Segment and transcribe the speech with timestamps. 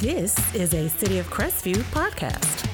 [0.00, 2.66] This is a City of Crestview podcast.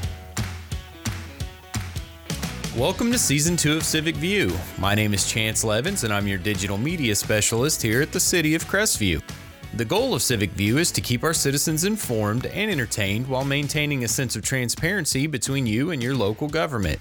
[2.76, 4.56] Welcome to season two of Civic View.
[4.78, 8.54] My name is Chance Levins, and I'm your digital media specialist here at the City
[8.54, 9.20] of Crestview.
[9.74, 14.04] The goal of Civic View is to keep our citizens informed and entertained while maintaining
[14.04, 17.00] a sense of transparency between you and your local government.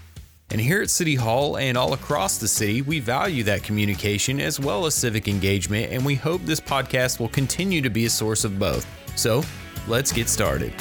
[0.49, 4.59] And here at City Hall and all across the city, we value that communication as
[4.59, 8.43] well as civic engagement, and we hope this podcast will continue to be a source
[8.43, 8.87] of both.
[9.15, 9.43] So,
[9.87, 10.73] let's get started.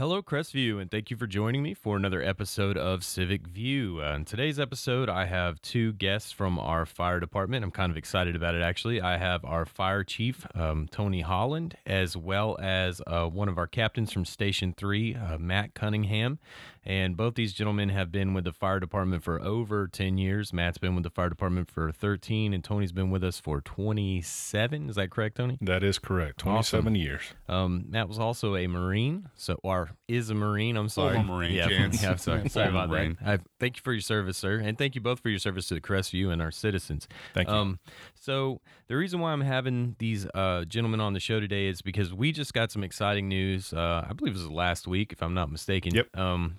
[0.00, 4.00] Hello, Crestview, and thank you for joining me for another episode of Civic View.
[4.02, 7.62] Uh, in today's episode, I have two guests from our fire department.
[7.62, 9.02] I'm kind of excited about it, actually.
[9.02, 13.66] I have our fire chief, um, Tony Holland, as well as uh, one of our
[13.66, 16.38] captains from Station 3, uh, Matt Cunningham.
[16.84, 20.50] And both these gentlemen have been with the fire department for over 10 years.
[20.52, 24.88] Matt's been with the fire department for 13, and Tony's been with us for 27.
[24.88, 25.58] Is that correct, Tony?
[25.60, 26.38] That is correct.
[26.38, 26.96] 27 Awesome.
[26.96, 27.20] years.
[27.48, 30.76] Um, Matt was also a Marine, so or is a Marine.
[30.76, 32.02] I'm sorry, Former Marine, Yeah, Chance.
[32.02, 32.10] yeah.
[32.12, 33.18] I'm sorry, sorry about Marine.
[33.22, 33.40] that.
[33.40, 35.74] I thank you for your service, sir, and thank you both for your service to
[35.74, 37.06] the Crestview and our citizens.
[37.34, 37.54] Thank you.
[37.54, 37.78] Um,
[38.14, 42.14] so the reason why I'm having these uh, gentlemen on the show today is because
[42.14, 43.72] we just got some exciting news.
[43.72, 45.94] Uh, I believe it was last week, if I'm not mistaken.
[45.94, 46.16] Yep.
[46.16, 46.58] Um,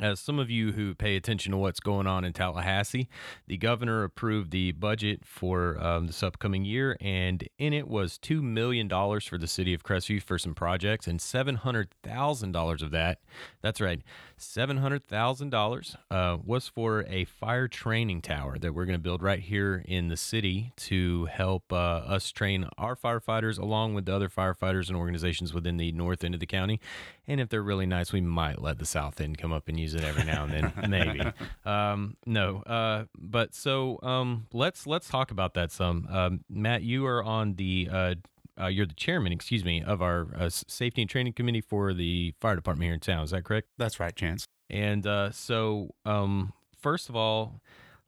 [0.00, 3.08] as some of you who pay attention to what's going on in Tallahassee,
[3.46, 8.42] the governor approved the budget for um, this upcoming year, and in it was $2
[8.42, 13.18] million for the city of Crestview for some projects, and $700,000 of that,
[13.62, 14.02] that's right,
[14.38, 19.82] $700,000 uh, was for a fire training tower that we're going to build right here
[19.86, 24.88] in the city to help uh, us train our firefighters along with the other firefighters
[24.88, 26.80] and organizations within the north end of the county.
[27.28, 29.94] And if they're really nice, we might let the south end come up and use
[29.94, 31.20] it every now and then, maybe.
[31.64, 36.08] Um, no, uh, but so um, let's let's talk about that some.
[36.10, 37.88] Um, Matt, you are on the.
[37.92, 38.14] Uh,
[38.60, 42.34] uh, you're the chairman, excuse me, of our uh, safety and training committee for the
[42.40, 43.22] fire department here in town.
[43.22, 43.68] Is that correct?
[43.76, 44.48] That's right, Chance.
[44.68, 47.60] And uh, so, um, first of all,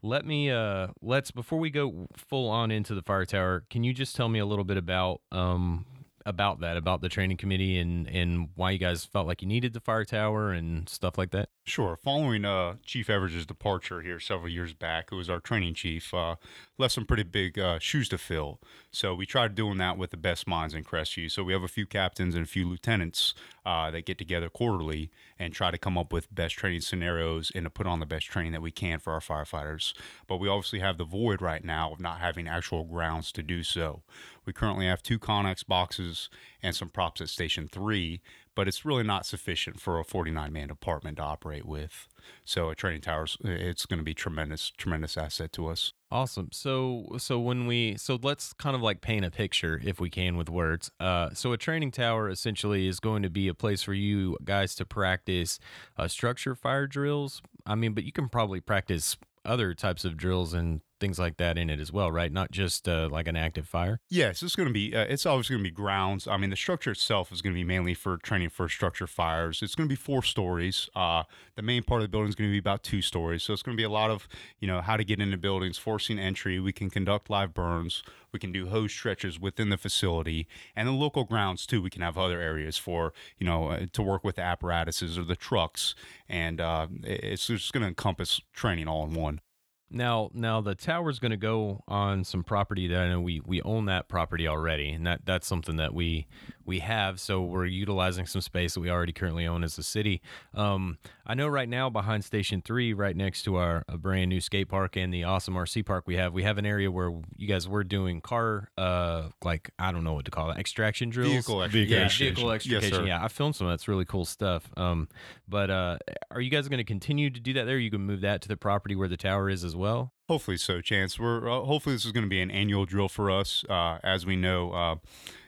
[0.02, 3.92] let me uh, let's before we go full on into the fire tower, can you
[3.92, 5.84] just tell me a little bit about um,
[6.30, 9.74] about that, about the training committee, and and why you guys felt like you needed
[9.74, 11.50] the fire tower and stuff like that?
[11.64, 11.96] Sure.
[12.02, 16.36] Following uh, Chief Everidge's departure here several years back, who was our training chief, uh,
[16.78, 18.60] left some pretty big uh, shoes to fill.
[18.90, 21.30] So we tried doing that with the best minds in Crestview.
[21.30, 23.34] So we have a few captains and a few lieutenants
[23.66, 27.64] uh, that get together quarterly and try to come up with best training scenarios and
[27.64, 29.94] to put on the best training that we can for our firefighters.
[30.28, 33.62] But we obviously have the void right now of not having actual grounds to do
[33.62, 34.02] so.
[34.44, 36.28] We currently have two Connex boxes
[36.62, 38.20] and some props at Station 3,
[38.54, 42.08] but it's really not sufficient for a 49 man department to operate with.
[42.44, 45.92] So a training tower's it's going to be tremendous, tremendous asset to us.
[46.10, 46.48] Awesome.
[46.52, 50.36] So so when we so let's kind of like paint a picture if we can
[50.36, 50.90] with words.
[50.98, 54.74] Uh, so a training tower essentially is going to be a place for you guys
[54.76, 55.58] to practice
[55.96, 57.42] uh, structure fire drills.
[57.64, 61.58] I mean, but you can probably practice other types of drills and things like that
[61.58, 62.30] in it as well, right?
[62.30, 64.00] Not just uh, like an active fire.
[64.08, 64.94] Yes, it's going to be.
[64.94, 66.28] Uh, it's always going to be grounds.
[66.28, 69.62] I mean, the structure itself is going to be mainly for training for structure fires.
[69.62, 70.88] It's going to be four stories.
[70.94, 71.24] Uh,
[71.56, 73.42] the main part of the building is going to be about two stories.
[73.42, 74.28] So it's going to be a lot of
[74.60, 76.60] you know how to get into buildings, forcing entry.
[76.60, 78.02] We can conduct live burns.
[78.32, 80.46] We can do hose stretches within the facility,
[80.76, 81.82] and the local grounds too.
[81.82, 85.24] We can have other areas for you know uh, to work with the apparatuses or
[85.24, 85.94] the trucks,
[86.28, 89.40] and uh, it's just going to encompass training all in one.
[89.90, 93.60] Now, now the tower's going to go on some property that I know we we
[93.62, 96.28] own that property already, and that that's something that we
[96.64, 97.18] we have.
[97.18, 100.22] So we're utilizing some space that we already currently own as a city.
[100.54, 104.40] Um, I know right now behind Station Three, right next to our a brand new
[104.40, 107.48] skate park and the awesome RC park we have, we have an area where you
[107.48, 111.32] guys were doing car, uh, like I don't know what to call it, extraction drills.
[111.32, 112.34] Vehicle Vehicle yeah, extraction.
[112.34, 112.94] vehicle extrication.
[112.94, 113.06] sir.
[113.06, 113.66] yeah, I filmed some.
[113.66, 114.70] of That's really cool stuff.
[114.76, 115.08] Um,
[115.48, 115.98] but uh,
[116.30, 117.78] are you guys going to continue to do that there?
[117.78, 119.79] You can move that to the property where the tower is as well.
[120.28, 121.18] Hopefully so, Chance.
[121.18, 123.64] We're uh, hopefully this is going to be an annual drill for us.
[123.68, 124.96] Uh, as we know, uh,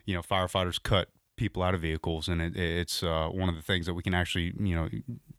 [0.05, 3.63] you know, firefighters cut people out of vehicles, and it, it's uh, one of the
[3.63, 4.89] things that we can actually, you know,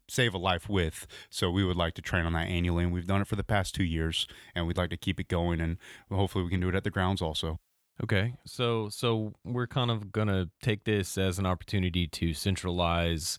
[0.07, 1.07] save a life with.
[1.29, 3.43] So we would like to train on that annually, and we've done it for the
[3.43, 5.77] past two years, and we'd like to keep it going, and
[6.11, 7.59] hopefully we can do it at the grounds also.
[8.03, 13.37] Okay, so so we're kind of gonna take this as an opportunity to centralize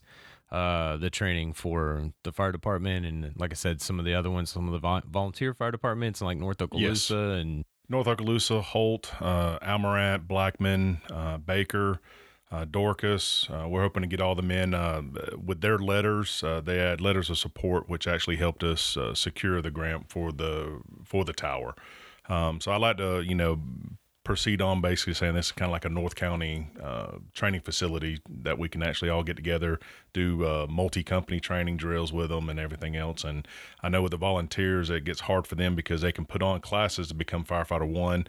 [0.51, 4.29] uh, the training for the fire department, and like I said, some of the other
[4.29, 9.11] ones, some of the vol- volunteer fire departments, like North Okaloosa, and North Okaloosa, Holt,
[9.21, 11.99] uh, Blackman, uh, Baker,
[12.51, 13.49] uh, Dorcas.
[13.49, 15.01] Uh, we're hoping to get all the men uh,
[15.43, 16.43] with their letters.
[16.43, 20.31] Uh, they had letters of support, which actually helped us uh, secure the grant for
[20.31, 21.75] the for the tower.
[22.29, 23.59] Um, so I like to, you know,
[24.25, 28.19] proceed on basically saying this is kind of like a North County uh, training facility
[28.41, 29.79] that we can actually all get together,
[30.11, 33.23] do uh, multi company training drills with them and everything else.
[33.23, 33.47] And
[33.81, 36.59] I know with the volunteers, it gets hard for them because they can put on
[36.59, 38.27] classes to become firefighter one.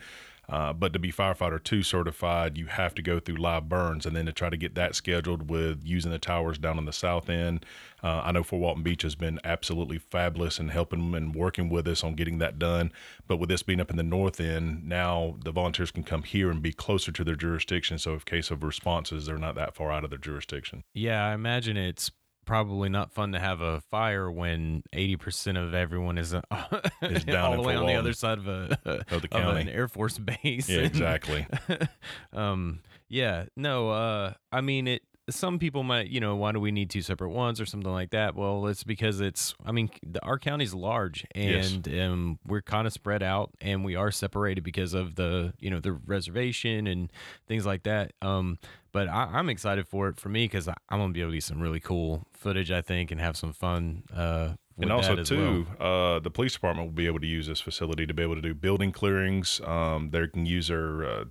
[0.48, 4.14] Uh, but to be firefighter two certified, you have to go through live burns, and
[4.14, 7.28] then to try to get that scheduled with using the towers down on the south
[7.28, 7.64] end.
[8.02, 11.88] Uh, I know Fort Walton Beach has been absolutely fabulous in helping and working with
[11.88, 12.93] us on getting that done.
[13.26, 16.50] But with this being up in the north end, now the volunteers can come here
[16.50, 17.99] and be closer to their jurisdiction.
[17.99, 20.84] So, if case of responses, they're not that far out of their jurisdiction.
[20.94, 22.10] Yeah, I imagine it's
[22.46, 26.40] probably not fun to have a fire when 80% of everyone is, uh,
[27.02, 28.78] Is down all the way on the other side of a
[29.10, 31.46] Of the of an air force base Yeah, And, exactly.
[32.32, 36.70] um yeah no uh i mean it some people might you know why do we
[36.70, 40.25] need two separate ones or something like that well it's because it's i mean the,
[40.25, 41.73] our county's large Yes.
[41.73, 45.69] and um, we're kind of spread out and we are separated because of the you
[45.70, 47.12] know the reservation and
[47.49, 48.58] things like that um
[48.93, 51.44] but I, i'm excited for it for me because i'm gonna be able to get
[51.44, 55.64] some really cool footage i think and have some fun uh and also as well.
[55.64, 58.34] too, uh, the police department will be able to use this facility to be able
[58.34, 59.58] to do building clearings.
[59.64, 61.25] Um, they can use their uh,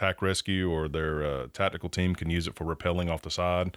[0.00, 3.76] tac rescue or their uh, tactical team can use it for rappelling off the side.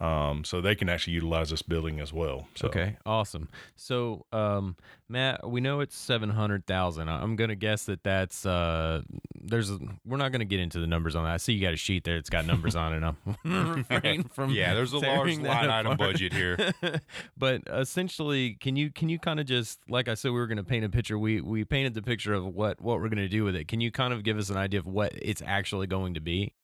[0.00, 2.46] Um, so they can actually utilize this building as well.
[2.54, 3.48] So, Okay, awesome.
[3.74, 4.76] So, um,
[5.08, 7.08] Matt, we know it's seven hundred thousand.
[7.08, 9.02] I'm gonna guess that that's uh,
[9.34, 11.32] there's a, we're not gonna get into the numbers on that.
[11.32, 12.16] I see you got a sheet there.
[12.16, 13.02] It's got numbers on it.
[13.02, 16.72] I'm refrain from Yeah, there's a large line item budget here.
[17.36, 20.62] but essentially, can you can you kind of just like I said, we were gonna
[20.62, 21.18] paint a picture.
[21.18, 23.66] We we painted the picture of what what we're gonna do with it.
[23.66, 26.54] Can you kind of give us an idea of what it's actually going to be?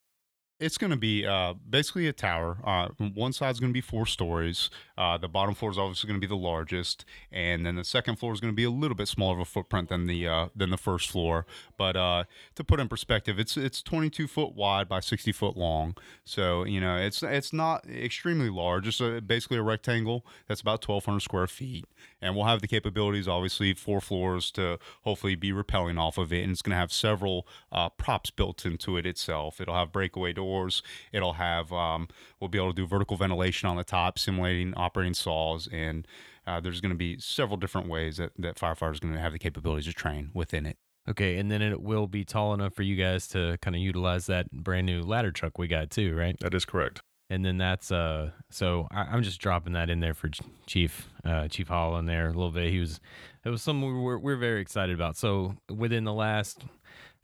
[0.61, 2.59] It's going to be uh, basically a tower.
[2.65, 4.71] Uh, one side's going to be four stories.
[4.97, 8.17] Uh, the bottom floor is obviously going to be the largest, and then the second
[8.17, 10.49] floor is going to be a little bit smaller of a footprint than the uh,
[10.55, 11.45] than the first floor.
[11.77, 12.25] But uh,
[12.55, 15.97] to put in perspective, it's it's 22 foot wide by 60 foot long.
[16.25, 18.87] So you know it's it's not extremely large.
[18.87, 21.87] It's a, basically a rectangle that's about 1,200 square feet,
[22.25, 26.43] and we'll have the capabilities, obviously, four floors to hopefully be repelling off of it,
[26.43, 29.61] and it's going to have several uh, props built into it itself.
[29.61, 30.83] It'll have breakaway doors.
[31.13, 32.09] It'll have um,
[32.41, 36.09] we'll be able to do vertical ventilation on the top, simulating operating saws, and
[36.47, 39.33] uh, there's going to be several different ways that that firefighters are going to have
[39.33, 40.79] the capabilities to train within it.
[41.07, 44.25] Okay, and then it will be tall enough for you guys to kind of utilize
[44.27, 46.39] that brand new ladder truck we got too, right?
[46.41, 47.03] that is correct.
[47.31, 50.29] And then that's uh so I, i'm just dropping that in there for
[50.67, 52.71] chief uh chief Holland there a little bit.
[52.71, 53.01] He was
[53.45, 55.17] it was something we were, we're very excited about.
[55.17, 56.65] So within the last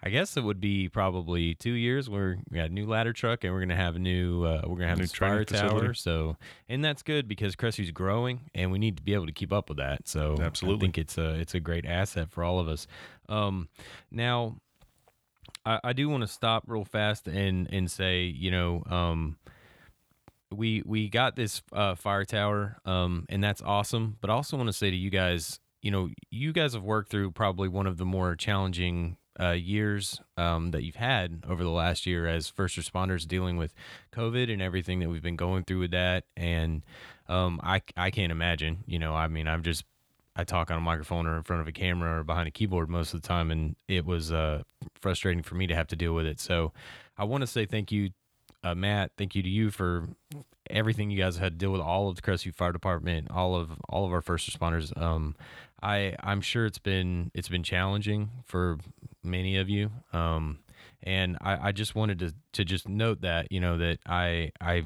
[0.02, 3.44] i guess it would be probably two years where we got a new ladder truck
[3.44, 5.86] and we're gonna have a new uh we're gonna have New a fire training facility.
[5.88, 5.94] tower.
[5.94, 6.36] so
[6.70, 9.68] and that's good because Crestview's growing and we need to be able to keep up
[9.68, 10.08] with that.
[10.08, 10.78] So Absolutely.
[10.78, 12.86] i think it's a it's a great asset for all of us.
[13.28, 13.68] Um
[14.10, 14.56] now
[15.66, 19.36] I, I do want to stop real fast and and say, you know, um,
[20.52, 24.16] we we got this uh, fire tower, um, and that's awesome.
[24.20, 27.10] But I also want to say to you guys, you know, you guys have worked
[27.10, 31.70] through probably one of the more challenging uh, years um, that you've had over the
[31.70, 33.74] last year as first responders dealing with
[34.12, 36.24] COVID and everything that we've been going through with that.
[36.36, 36.82] And
[37.28, 38.84] um, I I can't imagine.
[38.86, 39.84] You know, I mean, I'm just
[40.36, 42.88] I talk on a microphone or in front of a camera or behind a keyboard
[42.88, 44.62] most of the time, and it was uh,
[45.00, 46.40] frustrating for me to have to deal with it.
[46.40, 46.72] So
[47.16, 48.10] I want to say thank you,
[48.62, 49.12] uh, Matt.
[49.16, 50.08] Thank you to you for
[50.68, 51.80] everything you guys had to deal with.
[51.80, 54.96] All of the Crestview Fire Department, all of all of our first responders.
[55.00, 55.36] Um,
[55.82, 58.78] I I'm sure it's been it's been challenging for
[59.22, 59.90] many of you.
[60.12, 60.58] Um,
[61.02, 64.84] and I, I just wanted to to just note that you know that I I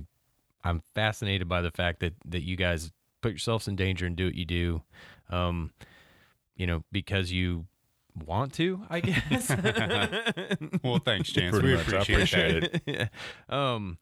[0.62, 4.26] I'm fascinated by the fact that that you guys put yourselves in danger and do
[4.26, 4.82] what you do,
[5.30, 5.72] um,
[6.56, 7.66] you know, because you
[8.26, 9.50] want to, I guess.
[10.82, 11.52] Well, thanks, Chance.
[11.52, 12.82] Pretty we appreciate, appreciate it.
[12.86, 13.08] yeah.
[13.48, 13.98] Um,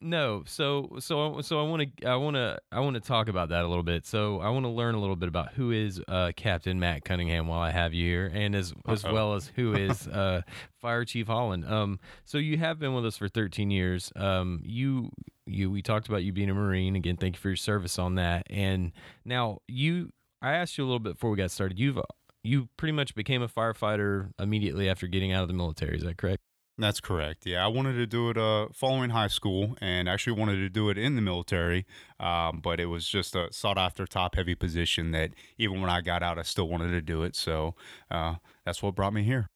[0.00, 0.42] no.
[0.46, 3.64] So, so, so I want to, I want to, I want to talk about that
[3.64, 4.06] a little bit.
[4.06, 7.46] So, I want to learn a little bit about who is uh, Captain Matt Cunningham
[7.46, 9.12] while I have you here, and as as Uh-oh.
[9.12, 10.42] well as who is uh,
[10.80, 11.64] Fire Chief Holland.
[11.64, 14.12] Um, so you have been with us for 13 years.
[14.16, 15.10] Um, you,
[15.46, 16.96] you, we talked about you being a Marine.
[16.96, 18.46] Again, thank you for your service on that.
[18.50, 18.92] And
[19.24, 20.10] now you,
[20.42, 21.78] I asked you a little bit before we got started.
[21.78, 21.98] You've
[22.44, 25.96] you pretty much became a firefighter immediately after getting out of the military.
[25.96, 26.42] Is that correct?
[26.76, 27.46] That's correct.
[27.46, 30.90] Yeah, I wanted to do it uh, following high school, and actually wanted to do
[30.90, 31.86] it in the military.
[32.18, 36.00] Um, but it was just a sought after, top heavy position that even when I
[36.00, 37.36] got out, I still wanted to do it.
[37.36, 37.76] So
[38.10, 39.48] uh, that's what brought me here.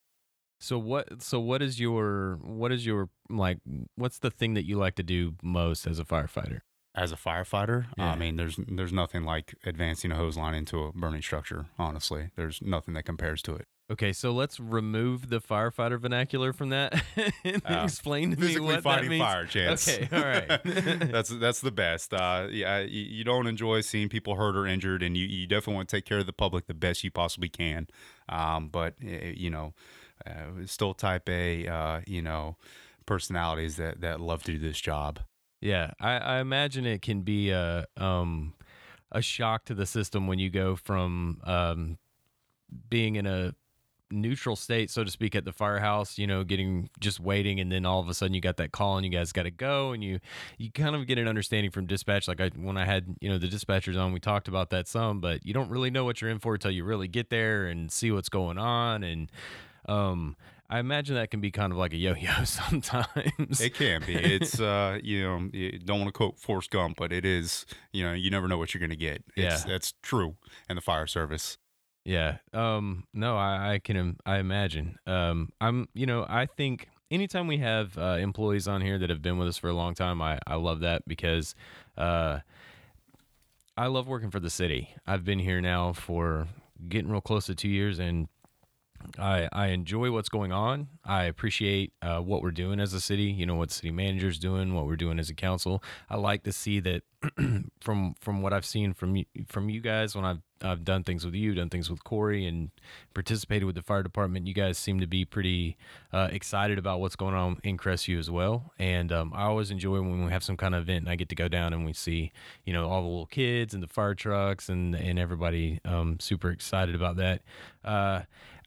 [0.61, 1.21] So what?
[1.21, 3.59] So what is your what is your like?
[3.95, 6.61] What's the thing that you like to do most as a firefighter?
[6.95, 8.11] As a firefighter, Yeah.
[8.11, 11.67] I mean, there's there's nothing like advancing a hose line into a burning structure.
[11.77, 13.67] Honestly, there's nothing that compares to it.
[13.91, 16.93] Okay, so let's remove the firefighter vernacular from that
[17.43, 19.23] and Uh, explain to me what fighting that means.
[19.23, 19.87] fire, Chance.
[19.87, 20.61] Okay, all right.
[21.11, 22.13] that's that's the best.
[22.13, 25.75] Uh, yeah, you, you don't enjoy seeing people hurt or injured, and you, you definitely
[25.75, 27.87] want to take care of the public the best you possibly can.
[28.27, 29.73] Um, but you know,
[30.27, 32.57] uh, still type A, uh, you know,
[33.07, 35.19] personalities that that love to do this job.
[35.61, 38.53] Yeah, I, I imagine it can be a um
[39.11, 41.97] a shock to the system when you go from um
[42.89, 43.55] being in a
[44.11, 47.85] neutral state, so to speak, at the firehouse, you know, getting just waiting, and then
[47.85, 50.03] all of a sudden you got that call and you guys got to go, and
[50.03, 50.19] you
[50.57, 52.27] you kind of get an understanding from dispatch.
[52.27, 55.21] Like I when I had you know the dispatchers on, we talked about that some,
[55.21, 57.91] but you don't really know what you're in for until you really get there and
[57.91, 59.31] see what's going on, and
[59.87, 60.35] um.
[60.71, 63.59] I imagine that can be kind of like a yo-yo sometimes.
[63.59, 64.13] It can be.
[64.15, 67.65] It's uh, you know, you don't want to quote Forrest Gump, but it is.
[67.91, 69.23] You know, you never know what you're going to get.
[69.35, 69.71] It's, Yeah.
[69.71, 70.35] that's true
[70.69, 71.57] in the fire service.
[72.05, 72.37] Yeah.
[72.53, 73.05] Um.
[73.13, 74.17] No, I, I can.
[74.25, 74.97] I imagine.
[75.07, 75.49] Um.
[75.59, 75.87] I'm.
[75.93, 76.25] You know.
[76.29, 79.69] I think anytime we have uh, employees on here that have been with us for
[79.69, 81.55] a long time, I I love that because,
[81.97, 82.39] uh,
[83.77, 84.89] I love working for the city.
[85.07, 86.47] I've been here now for
[86.87, 88.27] getting real close to two years, and
[89.17, 90.87] I I enjoy what's going on.
[91.05, 93.23] I appreciate uh, what we're doing as a city.
[93.25, 95.83] You know what city manager's doing, what we're doing as a council.
[96.09, 97.03] I like to see that
[97.81, 101.25] from from what I've seen from you, from you guys when I've I've done things
[101.25, 102.71] with you, done things with Corey, and
[103.13, 104.47] participated with the fire department.
[104.47, 105.77] You guys seem to be pretty
[106.11, 108.73] uh, excited about what's going on in Crestview as well.
[108.77, 111.29] And um, I always enjoy when we have some kind of event and I get
[111.29, 112.31] to go down and we see
[112.65, 116.51] you know all the little kids and the fire trucks and and everybody um, super
[116.51, 117.41] excited about that.
[117.83, 118.21] Uh,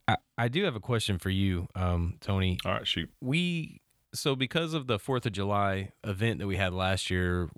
[0.09, 2.59] I, I do have a question for you, um, Tony.
[2.65, 3.11] All right, shoot.
[3.21, 3.81] We
[4.15, 7.49] so because of the Fourth of July event that we had last year,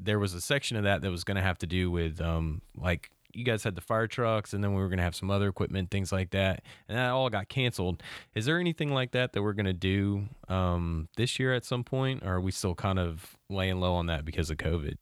[0.00, 2.62] there was a section of that that was going to have to do with um,
[2.76, 5.30] like you guys had the fire trucks, and then we were going to have some
[5.30, 8.02] other equipment, things like that, and that all got canceled.
[8.34, 11.84] Is there anything like that that we're going to do um, this year at some
[11.84, 14.96] point, or are we still kind of laying low on that because of COVID?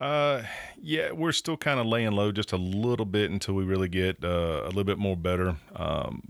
[0.00, 0.42] Uh,
[0.80, 4.22] yeah, we're still kind of laying low just a little bit until we really get
[4.24, 6.22] uh, a little bit more better um,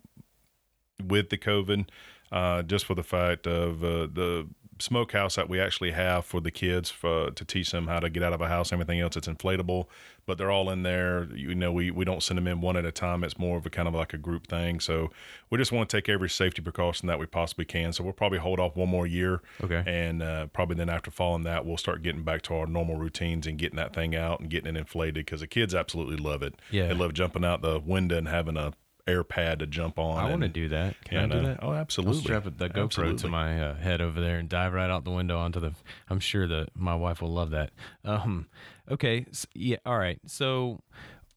[1.04, 1.88] with the COVID.
[2.30, 4.46] Uh, just for the fact of uh, the
[4.80, 8.22] smokehouse that we actually have for the kids for, to teach them how to get
[8.22, 8.72] out of a house.
[8.72, 9.86] Everything else, it's inflatable,
[10.26, 11.28] but they're all in there.
[11.34, 13.24] You know, we we don't send them in one at a time.
[13.24, 14.80] It's more of a kind of like a group thing.
[14.80, 15.10] So
[15.50, 17.92] we just want to take every safety precaution that we possibly can.
[17.92, 19.42] So we'll probably hold off one more year.
[19.62, 19.82] Okay.
[19.86, 23.46] And uh, probably then after following that, we'll start getting back to our normal routines
[23.46, 26.54] and getting that thing out and getting it inflated because the kids absolutely love it.
[26.70, 26.88] Yeah.
[26.88, 28.72] They love jumping out the window and having a
[29.08, 30.18] air pad to jump on.
[30.18, 31.02] I want to do that.
[31.04, 31.58] Can and, I do uh, that?
[31.62, 32.20] Oh, I'll absolutely.
[32.20, 35.38] strap the GoPro to my uh, head over there and dive right out the window
[35.38, 35.72] onto the.
[36.08, 37.70] I'm sure that my wife will love that.
[38.04, 38.46] Um,
[38.90, 40.20] okay, s yeah, all right.
[40.26, 40.82] So,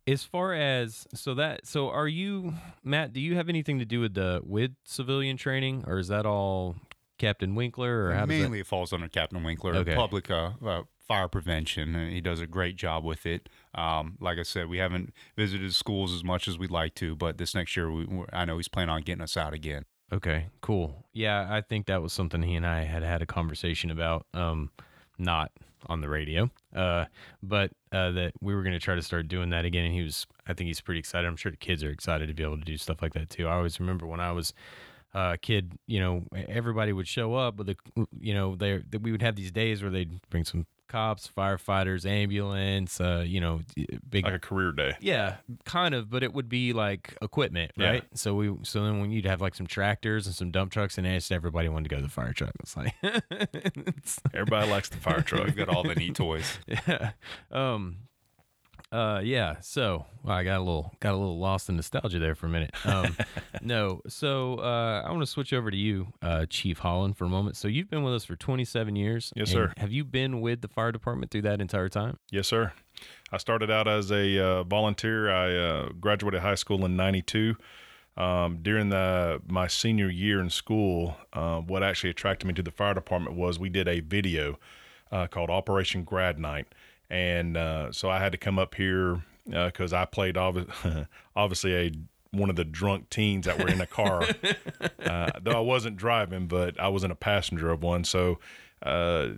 [0.05, 3.13] as far as so that so are you Matt?
[3.13, 6.75] Do you have anything to do with the with civilian training, or is that all
[7.17, 8.25] Captain Winkler, or how?
[8.25, 9.95] Mainly, it falls under Captain Winkler, Okay.
[9.95, 11.93] public uh, uh, fire prevention.
[11.93, 13.49] And he does a great job with it.
[13.75, 17.37] Um, like I said, we haven't visited schools as much as we'd like to, but
[17.37, 19.83] this next year, we, I know he's planning on getting us out again.
[20.13, 21.05] Okay, cool.
[21.11, 24.25] Yeah, I think that was something he and I had had a conversation about.
[24.33, 24.71] Um,
[25.17, 25.51] not
[25.87, 27.05] on the radio, uh,
[27.43, 29.83] but uh, that we were going to try to start doing that again.
[29.83, 31.27] And he was, I think he's pretty excited.
[31.27, 33.47] I'm sure the kids are excited to be able to do stuff like that too.
[33.47, 34.53] I always remember when I was
[35.13, 37.75] uh, a kid, you know, everybody would show up, but the,
[38.19, 42.99] you know, they we would have these days where they'd bring some cops, firefighters, ambulance,
[42.99, 43.61] uh, you know,
[44.09, 44.95] big like a career day.
[44.99, 47.89] yeah, kind of, but it would be like equipment, Yeah.
[47.89, 48.03] right?
[48.13, 51.07] So we, so then when you'd have like some tractors and some dump trucks, and
[51.07, 52.51] just everybody wanted to go to the fire truck.
[52.59, 52.93] It's like,
[53.31, 55.55] it's, Everybody likes the fire truck.
[55.55, 56.59] Got all the neat toys.
[56.67, 57.11] yeah,
[57.51, 57.97] um,
[58.91, 59.55] uh, yeah.
[59.61, 62.49] So well, I got a little, got a little lost in nostalgia there for a
[62.49, 62.71] minute.
[62.85, 63.15] Um,
[63.61, 67.29] no, so uh, I want to switch over to you, uh, Chief Holland, for a
[67.29, 67.57] moment.
[67.57, 69.31] So you've been with us for 27 years.
[69.35, 69.73] Yes, sir.
[69.77, 72.17] Have you been with the fire department through that entire time?
[72.31, 72.73] Yes, sir.
[73.31, 75.31] I started out as a uh, volunteer.
[75.31, 77.55] I uh, graduated high school in '92.
[78.17, 82.71] Um, during the my senior year in school, uh, what actually attracted me to the
[82.71, 84.59] fire department was we did a video
[85.11, 86.67] uh, called Operation Grad Night,
[87.11, 91.91] and uh, so I had to come up here because I played obvi- obviously a
[92.31, 94.23] one of the drunk teens that were in a car.
[95.05, 98.03] uh, though I wasn't driving, but I was in a passenger of one.
[98.03, 98.39] So.
[98.81, 99.33] Uh,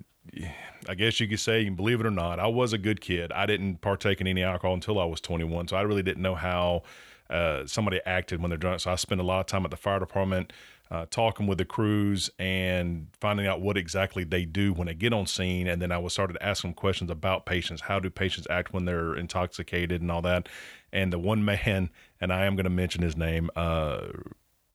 [0.88, 3.34] I guess you could say, believe it or not, I was a good kid.
[3.34, 6.36] I didn't partake in any alcohol until I was 21, so I really didn't know
[6.36, 6.84] how
[7.30, 8.80] uh, somebody acted when they're drunk.
[8.80, 10.54] So I spent a lot of time at the fire department,
[10.92, 15.14] uh, talking with the crews and finding out what exactly they do when they get
[15.14, 15.68] on scene.
[15.68, 17.82] And then I was started asking questions about patients.
[17.82, 20.48] How do patients act when they're intoxicated and all that?
[20.92, 21.90] And the one man,
[22.22, 24.08] and I am going to mention his name, uh,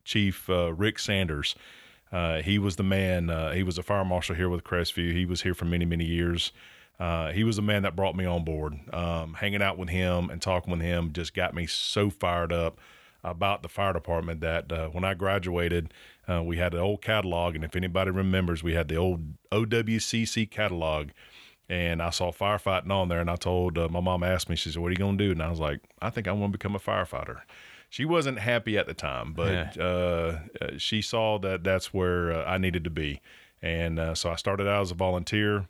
[0.05, 1.55] Chief uh, Rick Sanders.
[2.11, 3.29] Uh, he was the man.
[3.29, 5.13] Uh, he was a fire marshal here with Crestview.
[5.13, 6.53] He was here for many, many years.
[6.99, 8.75] Uh, he was the man that brought me on board.
[8.93, 12.81] Um, hanging out with him and talking with him just got me so fired up
[13.31, 15.93] about the fire department that uh, when I graduated,
[16.29, 17.55] uh, we had an old catalog.
[17.55, 21.11] And if anybody remembers, we had the old OWCC catalog.
[21.71, 23.21] And I saw firefighting on there.
[23.21, 25.25] And I told uh, my mom, asked me, she said, What are you going to
[25.27, 25.33] do?
[25.33, 27.41] And I was like, I think I want to become a firefighter.
[27.91, 29.71] She wasn't happy at the time, but Yeah.
[29.79, 33.21] uh, uh, she saw that that's where uh, I needed to be.
[33.63, 35.67] And uh, so I started out as a volunteer.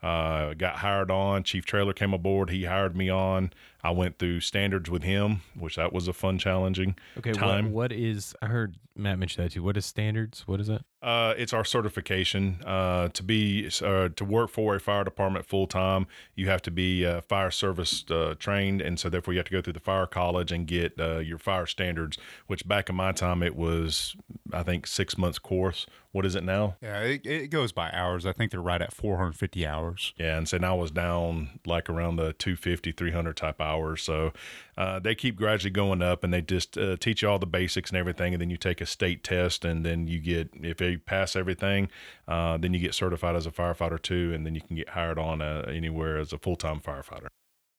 [0.00, 1.42] Uh, got hired on.
[1.42, 2.50] Chief Trailer came aboard.
[2.50, 3.52] He hired me on.
[3.82, 7.72] I went through standards with him, which that was a fun, challenging Okay, what, time.
[7.72, 8.34] what is?
[8.42, 9.62] I heard Matt mention that too.
[9.62, 10.42] What is standards?
[10.46, 10.82] What is that?
[11.00, 15.68] Uh, it's our certification uh, to be uh, to work for a fire department full
[15.68, 16.08] time.
[16.34, 19.52] You have to be uh, fire service uh, trained, and so therefore you have to
[19.52, 22.18] go through the fire college and get uh, your fire standards.
[22.48, 24.16] Which back in my time it was,
[24.52, 25.86] I think, six months course.
[26.10, 26.76] What is it now?
[26.80, 28.26] Yeah, it, it goes by hours.
[28.26, 30.14] I think they're right at 450 hours.
[30.16, 33.67] Yeah, and so now I was down like around the 250, 300 type hours.
[33.96, 34.32] So
[34.76, 37.90] uh, they keep gradually going up, and they just uh, teach you all the basics
[37.90, 40.98] and everything, and then you take a state test, and then you get if you
[40.98, 41.88] pass everything,
[42.26, 45.18] uh, then you get certified as a firefighter too, and then you can get hired
[45.18, 47.28] on uh, anywhere as a full time firefighter.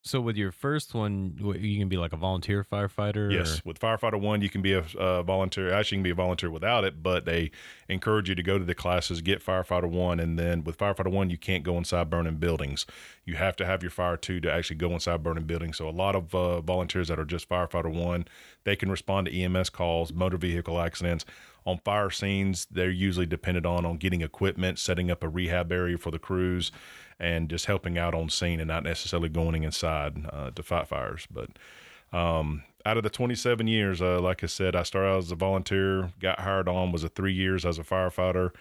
[0.02, 3.32] So with your first one, you can be like a volunteer firefighter.
[3.34, 4.82] Yes, or- with firefighter one, you can be a
[5.24, 5.72] volunteer.
[5.74, 7.52] Actually, you can be a volunteer without it, but they
[7.90, 11.30] encourage you to go to the classes, get firefighter one, and then with firefighter one,
[11.30, 12.86] you can't go inside burning buildings.
[13.26, 15.78] You have to have your fire two to actually go inside burning buildings.
[15.78, 18.26] So a lot of uh, volunteers that are just firefighter one,
[18.64, 21.26] they can respond to EMS calls, motor vehicle accidents.
[21.66, 25.98] On fire scenes, they're usually dependent on on getting equipment, setting up a rehab area
[25.98, 26.72] for the crews,
[27.20, 31.28] and just helping out on scene and not necessarily going inside uh, to fight fires.
[31.30, 31.50] But
[32.12, 35.36] um, out of the 27 years, uh, like I said, I started out as a
[35.36, 38.52] volunteer, got hired on, was a three years as a firefighter.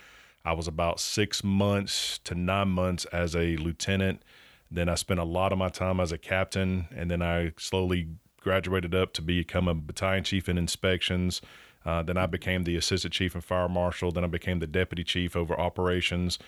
[0.45, 4.23] I was about six months to nine months as a lieutenant.
[4.71, 8.09] Then I spent a lot of my time as a captain, and then I slowly
[8.41, 11.41] graduated up to become a battalion chief in inspections.
[11.85, 14.11] Uh, then I became the assistant chief and fire marshal.
[14.11, 16.39] Then I became the deputy chief over operations.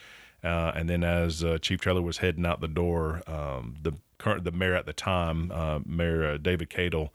[0.42, 4.44] Uh, and then as uh, Chief Trailer was heading out the door, um, the current
[4.44, 7.10] the mayor at the time, uh, Mayor uh, David Cadle,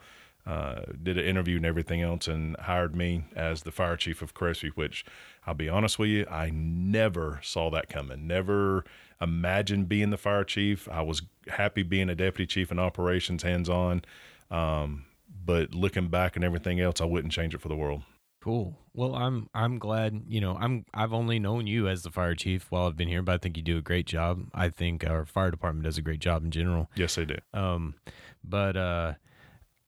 [0.45, 4.35] uh, did an interview and everything else, and hired me as the fire chief of
[4.35, 4.71] Crestview.
[4.75, 5.05] Which
[5.47, 8.27] I'll be honest with you, I never saw that coming.
[8.27, 8.85] Never
[9.19, 10.87] imagined being the fire chief.
[10.89, 14.03] I was happy being a deputy chief in operations, hands on.
[14.51, 15.05] Um,
[15.45, 18.01] but looking back and everything else, I wouldn't change it for the world.
[18.45, 18.77] Cool.
[18.93, 20.21] Well, I'm I'm glad.
[20.27, 23.23] You know, I'm I've only known you as the fire chief while I've been here,
[23.23, 24.43] but I think you do a great job.
[24.53, 26.89] I think our fire department does a great job in general.
[26.95, 27.37] Yes, they do.
[27.55, 27.95] Um,
[28.43, 29.13] but uh,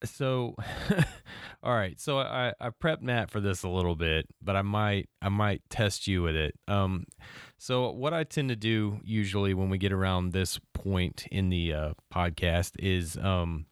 [0.04, 0.56] so
[1.64, 2.00] all right.
[2.00, 5.62] So I I prepped Matt for this a little bit, but I might I might
[5.70, 6.56] test you with it.
[6.68, 7.06] Um,
[7.60, 11.74] so what I tend to do usually when we get around this point in the
[11.74, 13.68] uh, podcast is um.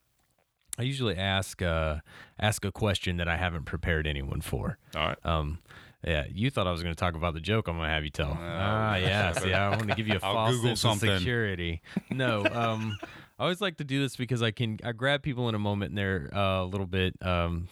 [0.78, 1.98] I usually ask uh,
[2.40, 4.78] ask a question that I haven't prepared anyone for.
[4.96, 5.26] All right.
[5.26, 5.60] Um,
[6.06, 7.68] yeah, you thought I was going to talk about the joke.
[7.68, 8.38] I'm going to have you tell.
[8.40, 9.68] ah, yes, yeah.
[9.68, 11.10] I want to give you a false Google sense something.
[11.10, 11.82] of security.
[12.12, 12.98] No, um,
[13.40, 15.90] I always like to do this because I can I grab people in a moment
[15.90, 17.70] and they're uh, a little bit um,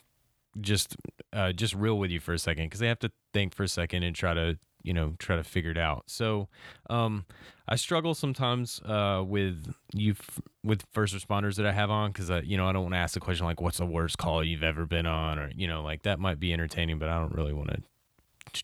[0.60, 0.96] just
[1.32, 3.68] uh, just real with you for a second because they have to think for a
[3.68, 6.04] second and try to you know try to figure it out.
[6.08, 6.48] So
[6.90, 7.26] um,
[7.68, 10.16] I struggle sometimes uh, with you
[10.64, 13.00] with first responders that I have on because I you know I don't want to
[13.00, 15.82] ask the question like what's the worst call you've ever been on or you know
[15.82, 17.82] like that might be entertaining but I don't really want to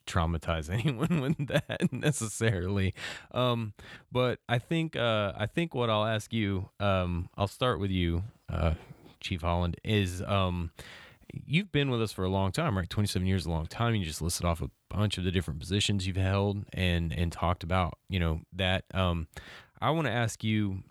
[0.06, 2.94] traumatize anyone with that necessarily
[3.32, 3.74] um
[4.12, 8.24] but i think uh i think what i'll ask you um i'll start with you
[8.50, 8.74] uh
[9.20, 10.70] chief holland is um
[11.34, 14.06] you've been with us for a long time right 27 years, a long time you
[14.06, 17.98] just listed off a bunch of the different positions you've held and and talked about
[18.10, 19.28] you know that um
[19.82, 20.84] i want to ask you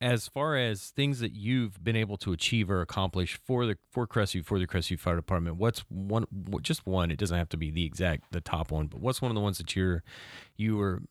[0.00, 4.06] as far as things that you've been able to achieve or accomplish for the for
[4.06, 7.10] Crestview for the Crestview Fire Department, what's one what- just one?
[7.10, 9.40] It doesn't have to be the exact the top one, but what's one of the
[9.40, 10.02] ones that you're
[10.56, 11.02] you were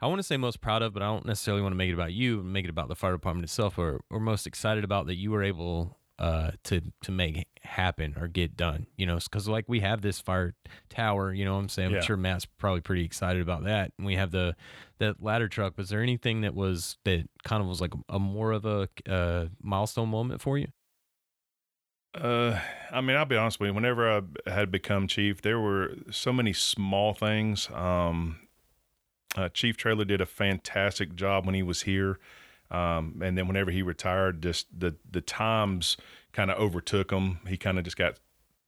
[0.00, 1.94] I want to say most proud of, but I don't necessarily want to make it
[1.94, 5.06] about you, and make it about the fire department itself, or or most excited about
[5.06, 9.46] that you were able uh to to make happen or get done you know because
[9.48, 10.54] like we have this fire
[10.88, 11.98] tower you know what i'm saying Yeah.
[11.98, 14.56] i'm sure matt's probably pretty excited about that and we have the
[14.98, 18.52] that ladder truck was there anything that was that kind of was like a more
[18.52, 20.68] of a uh, milestone moment for you
[22.14, 22.58] Uh,
[22.90, 23.74] I mean, I'll be honest with you.
[23.74, 27.68] Whenever I had become chief, there were so many small things.
[27.74, 28.38] Um,
[29.36, 32.18] uh, chief Trailer did a fantastic job when he was here,
[32.70, 35.96] um, and then whenever he retired, just the the times
[36.32, 37.40] kind of overtook him.
[37.48, 38.18] He kind of just got.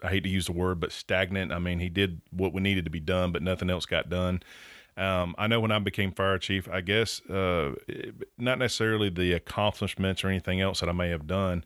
[0.02, 1.50] I hate to use the word, but stagnant.
[1.52, 4.42] I mean, he did what we needed to be done, but nothing else got done.
[4.96, 7.74] Um, I know when I became fire chief, I guess uh,
[8.36, 11.64] not necessarily the accomplishments or anything else that I may have done,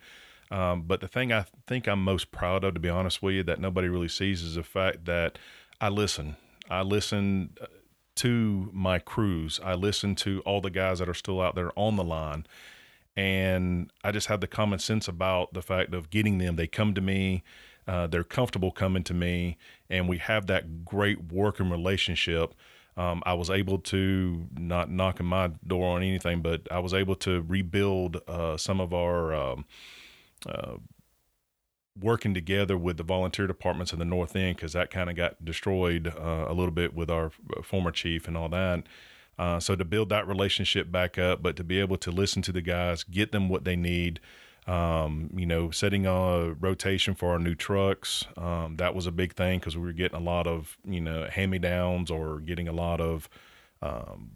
[0.50, 3.42] um, but the thing I think I'm most proud of, to be honest with you,
[3.44, 5.38] that nobody really sees is the fact that
[5.80, 6.36] I listen.
[6.68, 7.66] I listen uh,
[8.22, 9.58] to my crews.
[9.64, 12.46] I listen to all the guys that are still out there on the line.
[13.16, 16.54] And I just have the common sense about the fact of getting them.
[16.54, 17.42] They come to me,
[17.88, 19.58] uh, they're comfortable coming to me,
[19.90, 22.54] and we have that great working relationship.
[22.96, 27.16] Um, I was able to not knocking my door on anything, but I was able
[27.16, 29.64] to rebuild uh, some of our um,
[30.46, 30.76] uh,
[32.00, 35.44] working together with the volunteer departments in the north end because that kind of got
[35.44, 38.84] destroyed uh, a little bit with our uh, former chief and all that.
[39.38, 42.52] Uh, so to build that relationship back up, but to be able to listen to
[42.52, 44.20] the guys, get them what they need.
[44.64, 48.24] Um, you know, setting a rotation for our new trucks.
[48.36, 51.28] Um, that was a big thing because we were getting a lot of, you know,
[51.28, 53.28] hand me downs or getting a lot of
[53.82, 54.30] um,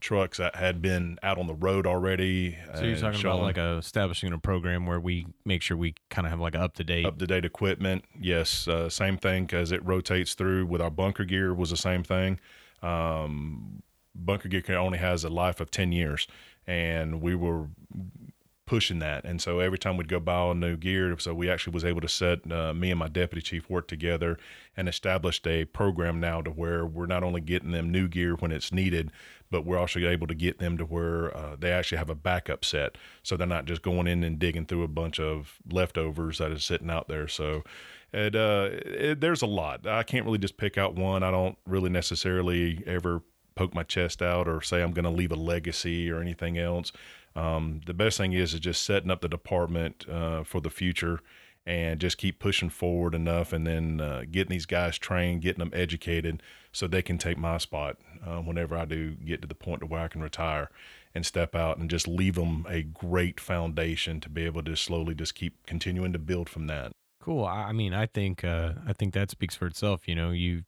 [0.00, 2.56] trucks that had been out on the road already.
[2.74, 5.94] So you're talking showing about like a, establishing a program where we make sure we
[6.08, 7.06] kind of have like up to date.
[7.06, 8.04] up to date equipment.
[8.18, 10.66] Yes, uh, same thing because it rotates through.
[10.66, 12.40] With our bunker gear was the same thing.
[12.82, 13.82] Um,
[14.14, 16.26] bunker gear only has a life of ten years,
[16.66, 17.66] and we were
[18.70, 19.24] pushing that.
[19.24, 22.00] And so every time we'd go buy all new gear, so we actually was able
[22.02, 24.38] to set uh, me and my deputy chief work together
[24.76, 28.52] and established a program now to where we're not only getting them new gear when
[28.52, 29.10] it's needed,
[29.50, 32.64] but we're also able to get them to where uh, they actually have a backup
[32.64, 36.52] set, so they're not just going in and digging through a bunch of leftovers that
[36.52, 37.26] is sitting out there.
[37.26, 37.64] So.
[38.12, 39.86] It, uh, it, there's a lot.
[39.86, 41.22] I can't really just pick out one.
[41.22, 43.22] I don't really necessarily ever
[43.54, 46.90] poke my chest out or say I'm going to leave a legacy or anything else.
[47.36, 51.20] Um, the best thing is is just setting up the department uh, for the future
[51.66, 55.72] and just keep pushing forward enough and then uh, getting these guys trained, getting them
[55.74, 59.80] educated so they can take my spot uh, whenever I do get to the point
[59.80, 60.70] to where I can retire
[61.14, 65.14] and step out and just leave them a great foundation to be able to slowly
[65.14, 66.92] just keep continuing to build from that.
[67.20, 67.44] Cool.
[67.44, 70.08] I mean, I think uh, I think that speaks for itself.
[70.08, 70.62] You know, you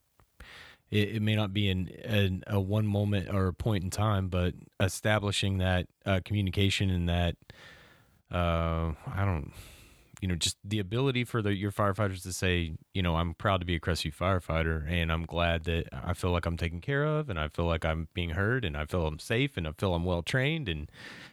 [0.92, 4.28] it, it may not be in an, a one moment or a point in time,
[4.28, 7.34] but establishing that uh, communication and that
[8.30, 9.52] uh, I don't,
[10.22, 13.58] you know, just the ability for the your firefighters to say, you know, I'm proud
[13.58, 17.04] to be a Crestview firefighter, and I'm glad that I feel like I'm taken care
[17.04, 19.72] of, and I feel like I'm being heard, and I feel I'm safe, and I
[19.72, 20.88] feel I'm well trained, and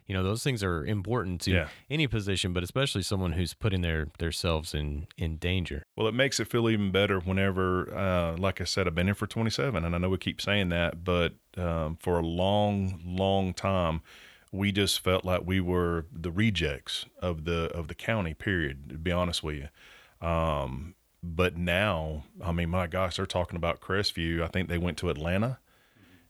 [0.08, 1.68] you know, those things are important to Yeah.
[1.90, 5.84] any position, but especially someone who's putting their their selves in in danger.
[5.96, 9.14] Well, it makes it feel even better whenever, uh, like I said, I've been here
[9.14, 13.54] for 27, and I know we keep saying that, but um, for a long, long
[13.54, 14.02] time,
[14.52, 18.34] we just felt like we were the rejects of the of the county.
[18.34, 18.90] Period.
[18.90, 23.82] To be honest with you, um, but now, I mean, my gosh, they're talking about
[23.82, 24.42] Crestview.
[24.42, 25.60] I think they went to Atlanta.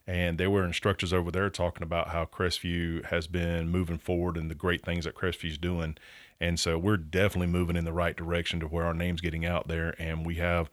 [0.07, 4.49] And there were instructors over there talking about how Crestview has been moving forward and
[4.49, 5.97] the great things that Crestview's doing.
[6.41, 9.67] And so we're definitely moving in the right direction to where our name's getting out
[9.67, 9.93] there.
[9.99, 10.71] And we have,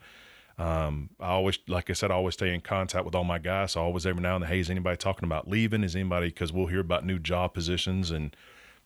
[0.57, 3.73] um, I always, like I said, I always stay in contact with all my guys.
[3.73, 5.83] So I always every now and then, hey, is anybody talking about leaving?
[5.83, 8.35] Is anybody, because we'll hear about new job positions and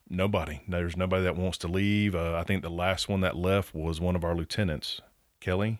[0.09, 2.13] nobody, there's nobody that wants to leave.
[2.15, 4.99] Uh, I think the last one that left was one of our lieutenants,
[5.39, 5.79] Kelly.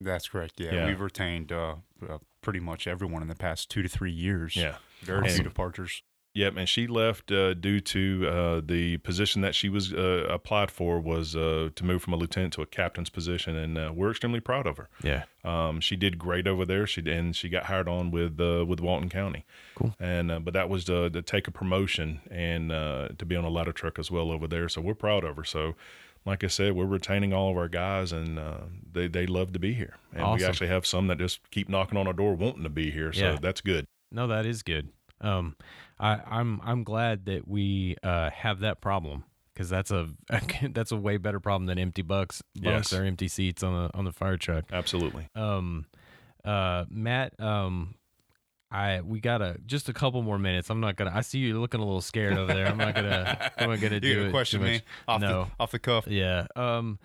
[0.00, 0.60] That's correct.
[0.60, 0.86] Yeah, Yeah.
[0.86, 1.76] we've retained uh,
[2.08, 4.54] uh, pretty much everyone in the past two to three years.
[4.54, 4.76] Yeah.
[5.02, 6.02] very few departures.
[6.38, 10.70] Yep, and she left uh, due to uh, the position that she was uh, applied
[10.70, 14.10] for was uh, to move from a lieutenant to a captain's position, and uh, we're
[14.10, 14.88] extremely proud of her.
[15.02, 15.24] Yeah.
[15.42, 16.86] Um, she did great over there.
[16.86, 19.44] She and she got hired on with uh, with Walton County.
[19.74, 19.96] Cool.
[19.98, 23.42] And uh, but that was to, to take a promotion and uh, to be on
[23.44, 24.68] a ladder truck as well over there.
[24.68, 25.44] So we're proud of her.
[25.44, 25.74] So.
[26.26, 28.58] Like I said, we're retaining all of our guys, and uh,
[28.92, 29.94] they they love to be here.
[30.12, 32.90] And we actually have some that just keep knocking on our door, wanting to be
[32.90, 33.12] here.
[33.14, 33.38] So Yeah.
[33.40, 33.86] that's good.
[34.10, 34.88] No, that is good.
[35.20, 35.56] Um,
[35.98, 40.08] I, I'm I'm glad that we uh, have that problem because that's a
[40.70, 42.98] that's a way better problem than empty bucks bunks Yes.
[42.98, 44.64] or empty seats on the on the fire truck.
[44.72, 45.28] Absolutely.
[45.34, 45.86] Um,
[46.44, 47.96] uh, Matt, um,
[48.70, 50.70] I we got a just a couple more minutes.
[50.70, 51.12] I'm not gonna.
[51.14, 52.66] I see you looking a little scared over there.
[52.66, 53.50] I'm not gonna.
[53.58, 55.44] I'm not gonna You do gonna it question me off no.
[55.44, 56.06] the off the cuff?
[56.06, 56.46] Yeah.
[56.54, 56.98] Um.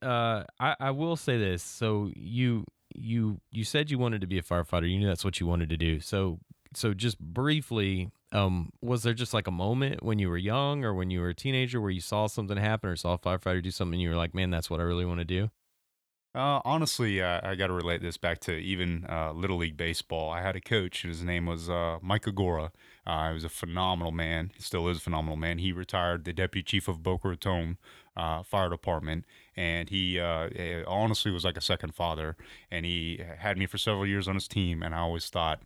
[0.00, 0.44] Uh.
[0.58, 1.62] I I will say this.
[1.62, 4.90] So you you you said you wanted to be a firefighter.
[4.90, 6.00] You knew that's what you wanted to do.
[6.00, 6.38] So
[6.74, 10.94] so just briefly, Um, was there just like a moment when you were young or
[10.94, 13.72] when you were a teenager where you saw something happen or saw a firefighter do
[13.72, 15.50] something and you were like, man, that's what I really want to do?
[16.32, 20.30] Uh, honestly, uh, I got to relate this back to even uh, Little League Baseball.
[20.30, 22.70] I had a coach, his name was uh, Mike Agora.
[23.04, 24.52] Uh, he was a phenomenal man.
[24.54, 25.58] He still is a phenomenal man.
[25.58, 27.78] He retired the deputy chief of Boca Raton
[28.16, 29.24] uh, Fire Department,
[29.56, 32.36] and he eh, honestly was like a second father.
[32.70, 35.62] And he had me for several years on his team, and I always thought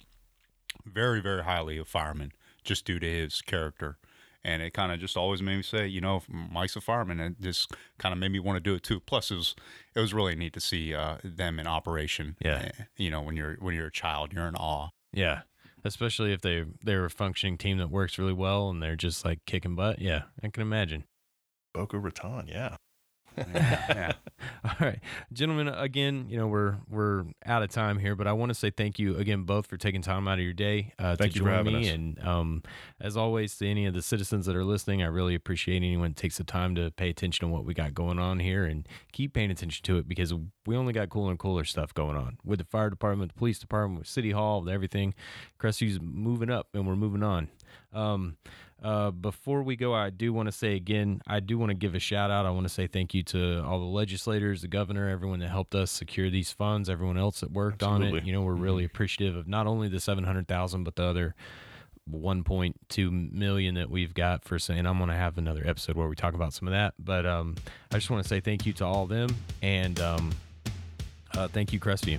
[0.84, 2.32] very, very highly of firemen
[2.62, 3.98] just due to his character
[4.44, 7.36] and it kind of just always made me say, you know, Mike's a fireman, and
[7.40, 9.00] just kind of made me want to do it too.
[9.00, 9.54] Plus, it was
[9.94, 12.36] it was really neat to see uh, them in operation.
[12.40, 14.90] Yeah, uh, you know, when you're when you're a child, you're in awe.
[15.12, 15.42] Yeah,
[15.82, 19.38] especially if they they're a functioning team that works really well and they're just like
[19.46, 19.98] kicking butt.
[19.98, 21.04] Yeah, I can imagine.
[21.72, 22.76] Boca Raton, yeah
[23.36, 24.12] yeah.
[24.64, 25.00] All right,
[25.32, 25.68] gentlemen.
[25.68, 28.98] Again, you know we're we're out of time here, but I want to say thank
[28.98, 31.88] you again both for taking time out of your day uh, to join me.
[31.88, 31.94] Us.
[31.94, 32.62] And um,
[33.00, 36.16] as always, to any of the citizens that are listening, I really appreciate anyone that
[36.16, 39.34] takes the time to pay attention to what we got going on here and keep
[39.34, 40.32] paying attention to it because
[40.66, 43.58] we only got cooler and cooler stuff going on with the fire department, the police
[43.58, 45.14] department, with City Hall, with everything.
[45.58, 47.48] Crestview's moving up, and we're moving on.
[47.92, 48.36] Um,
[48.82, 51.94] uh, before we go, I do want to say again, I do want to give
[51.94, 52.44] a shout out.
[52.44, 55.74] I want to say thank you to all the legislators, the governor, everyone that helped
[55.74, 58.08] us secure these funds, everyone else that worked Absolutely.
[58.08, 58.24] on it.
[58.24, 58.94] You know, we're really mm-hmm.
[58.94, 61.34] appreciative of not only the 700,000, but the other
[62.12, 66.14] 1.2 million that we've got for saying I'm going to have another episode where we
[66.14, 66.92] talk about some of that.
[66.98, 67.56] But um,
[67.90, 70.32] I just want to say thank you to all of them and um,
[71.34, 72.18] uh, thank you, Crestview.